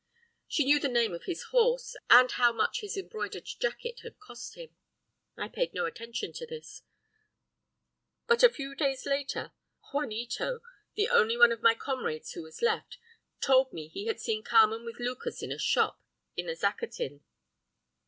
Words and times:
She 0.47 0.65
knew 0.65 0.79
the 0.79 0.87
name 0.87 1.13
of 1.13 1.25
his 1.25 1.43
horse, 1.51 1.95
and 2.09 2.31
how 2.31 2.51
much 2.51 2.81
his 2.81 2.97
embroidered 2.97 3.45
jacket 3.45 3.99
had 3.99 4.17
cost 4.19 4.55
him. 4.55 4.75
I 5.37 5.47
paid 5.47 5.75
no 5.75 5.85
attention 5.85 6.33
to 6.33 6.47
this; 6.47 6.81
but 8.25 8.41
a 8.41 8.49
few 8.49 8.73
days 8.73 9.05
later, 9.05 9.51
Juanito, 9.93 10.61
the 10.95 11.09
only 11.09 11.37
one 11.37 11.51
of 11.51 11.61
my 11.61 11.75
comrades 11.75 12.31
who 12.31 12.41
was 12.41 12.63
left, 12.63 12.97
told 13.41 13.71
me 13.71 13.89
he 13.89 14.07
had 14.07 14.19
seen 14.19 14.41
Carmen 14.41 14.85
with 14.85 14.97
Lucas 14.99 15.43
in 15.43 15.51
a 15.51 15.59
shop 15.59 16.01
in 16.35 16.47
the 16.47 16.55
Zacatin. 16.55 17.21